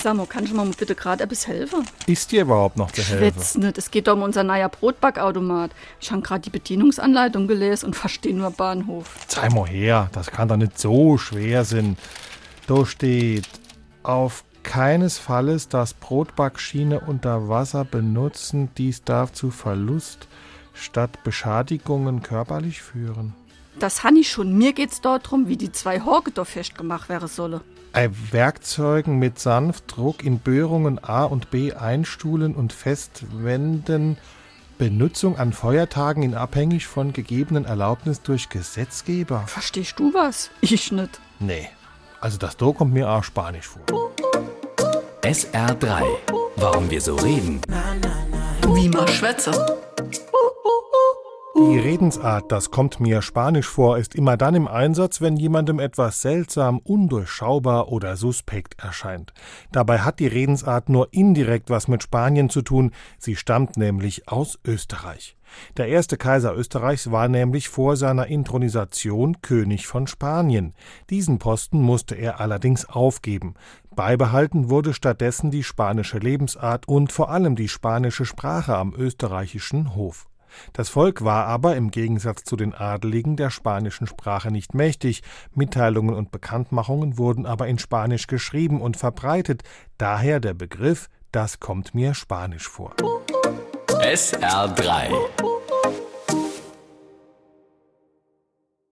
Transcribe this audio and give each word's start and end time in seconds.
Samo, 0.00 0.24
kannst 0.24 0.50
du 0.50 0.56
mir 0.56 0.64
bitte 0.70 0.94
gerade 0.94 1.24
etwas 1.24 1.46
helfen? 1.46 1.86
Ist 2.06 2.32
dir 2.32 2.42
überhaupt 2.42 2.78
noch 2.78 2.90
zu 2.90 3.02
helfen? 3.02 3.18
Schwätz 3.18 3.54
nicht, 3.56 3.76
es 3.76 3.90
geht 3.90 4.08
um 4.08 4.22
unser 4.22 4.44
neuer 4.44 4.70
Brotbackautomat. 4.70 5.72
Ich 6.00 6.10
habe 6.10 6.22
gerade 6.22 6.40
die 6.40 6.50
Bedienungsanleitung 6.50 7.46
gelesen 7.46 7.86
und 7.86 7.96
verstehe 7.96 8.34
nur 8.34 8.50
Bahnhof. 8.50 9.14
Zeig 9.28 9.52
mal 9.52 9.66
her, 9.68 10.08
das 10.12 10.30
kann 10.30 10.48
doch 10.48 10.56
nicht 10.56 10.78
so 10.78 11.18
schwer 11.18 11.64
sein. 11.64 11.98
Da 12.66 12.86
steht, 12.86 13.48
auf 14.02 14.44
keinesfalls 14.62 15.68
das 15.68 15.92
Brotbackschiene 15.92 17.00
unter 17.00 17.48
Wasser 17.48 17.84
benutzen, 17.84 18.70
dies 18.78 19.04
darf 19.04 19.32
zu 19.32 19.50
Verlust 19.50 20.28
statt 20.72 21.22
Beschadigungen 21.24 22.22
körperlich 22.22 22.80
führen. 22.80 23.34
Das 23.78 24.04
han 24.04 24.16
ich 24.16 24.30
schon. 24.30 24.56
Mir 24.58 24.72
geht's 24.72 25.00
dort 25.00 25.30
drum, 25.30 25.48
wie 25.48 25.56
die 25.56 25.72
zwei 25.72 26.00
Horge 26.00 26.30
da 26.32 26.44
festgemacht 26.44 27.08
werden 27.08 27.28
sollen. 27.28 27.60
Ei 27.92 28.10
Werkzeugen 28.30 29.18
mit 29.18 29.38
Sanftdruck 29.38 30.22
in 30.22 30.38
Böhrungen 30.38 31.02
A 31.02 31.24
und 31.24 31.50
B 31.50 31.72
einstuhlen 31.72 32.54
und 32.54 32.72
festwenden. 32.72 34.16
Benutzung 34.78 35.38
an 35.38 35.52
Feiertagen 35.52 36.22
in 36.22 36.34
abhängig 36.34 36.86
von 36.86 37.12
gegebenen 37.12 37.64
Erlaubnis 37.64 38.22
durch 38.22 38.48
Gesetzgeber. 38.48 39.44
Verstehst 39.46 39.98
du 39.98 40.14
was? 40.14 40.50
Ich 40.60 40.92
nicht. 40.92 41.20
Nee, 41.38 41.68
also 42.20 42.38
das 42.38 42.56
Do 42.56 42.72
kommt 42.72 42.94
mir 42.94 43.10
auch 43.10 43.24
spanisch 43.24 43.66
vor. 43.66 43.82
SR3. 45.22 46.02
Warum 46.56 46.90
wir 46.90 47.00
so 47.00 47.16
reden. 47.16 47.60
Wie 48.74 48.88
man 48.88 49.08
schwätze. 49.08 49.52
Die 51.68 51.78
Redensart, 51.78 52.50
das 52.50 52.70
kommt 52.70 53.00
mir 53.00 53.20
spanisch 53.20 53.68
vor, 53.68 53.98
ist 53.98 54.14
immer 54.14 54.36
dann 54.36 54.54
im 54.54 54.66
Einsatz, 54.66 55.20
wenn 55.20 55.36
jemandem 55.36 55.78
etwas 55.78 56.22
seltsam, 56.22 56.78
undurchschaubar 56.78 57.92
oder 57.92 58.16
suspekt 58.16 58.82
erscheint. 58.82 59.34
Dabei 59.70 59.98
hat 59.98 60.20
die 60.20 60.26
Redensart 60.26 60.88
nur 60.88 61.12
indirekt 61.12 61.68
was 61.68 61.86
mit 61.86 62.02
Spanien 62.02 62.48
zu 62.48 62.62
tun, 62.62 62.92
sie 63.18 63.36
stammt 63.36 63.76
nämlich 63.76 64.26
aus 64.26 64.58
Österreich. 64.64 65.36
Der 65.76 65.88
erste 65.88 66.16
Kaiser 66.16 66.56
Österreichs 66.56 67.10
war 67.10 67.28
nämlich 67.28 67.68
vor 67.68 67.96
seiner 67.96 68.26
Inthronisation 68.26 69.42
König 69.42 69.86
von 69.86 70.06
Spanien. 70.06 70.74
Diesen 71.10 71.38
Posten 71.38 71.82
musste 71.82 72.14
er 72.14 72.40
allerdings 72.40 72.88
aufgeben. 72.88 73.54
Beibehalten 73.94 74.70
wurde 74.70 74.94
stattdessen 74.94 75.50
die 75.50 75.62
spanische 75.62 76.18
Lebensart 76.18 76.88
und 76.88 77.12
vor 77.12 77.30
allem 77.30 77.54
die 77.54 77.68
spanische 77.68 78.24
Sprache 78.24 78.76
am 78.76 78.94
österreichischen 78.94 79.94
Hof. 79.94 80.29
Das 80.72 80.88
Volk 80.88 81.24
war 81.24 81.46
aber 81.46 81.76
im 81.76 81.90
Gegensatz 81.90 82.44
zu 82.44 82.56
den 82.56 82.74
Adeligen 82.74 83.36
der 83.36 83.50
spanischen 83.50 84.06
Sprache 84.06 84.50
nicht 84.50 84.74
mächtig, 84.74 85.22
Mitteilungen 85.54 86.14
und 86.14 86.30
Bekanntmachungen 86.30 87.18
wurden 87.18 87.46
aber 87.46 87.68
in 87.68 87.78
Spanisch 87.78 88.26
geschrieben 88.26 88.80
und 88.80 88.96
verbreitet, 88.96 89.62
daher 89.98 90.40
der 90.40 90.54
Begriff 90.54 91.08
Das 91.32 91.60
kommt 91.60 91.94
mir 91.94 92.14
Spanisch 92.14 92.68
vor. 92.68 92.94
SR3. 93.88 95.49